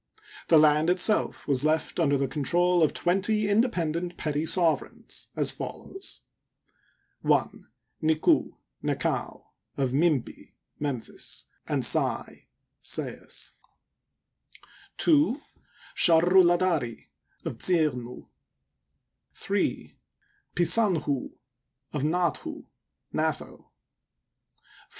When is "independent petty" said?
3.47-4.47